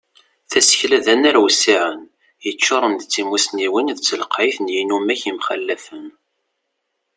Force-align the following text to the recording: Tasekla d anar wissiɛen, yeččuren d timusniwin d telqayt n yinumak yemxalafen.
Tasekla 0.51 0.99
d 1.05 1.07
anar 1.13 1.35
wissiɛen, 1.41 2.01
yeččuren 2.45 2.95
d 3.01 3.03
timusniwin 3.05 3.93
d 3.97 3.99
telqayt 4.07 4.57
n 4.61 4.71
yinumak 4.75 5.21
yemxalafen. 5.27 6.07